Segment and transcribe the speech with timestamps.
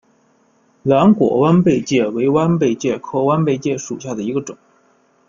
[0.81, 4.57] 蓝果弯贝介为弯贝介科弯贝介属下的一个种。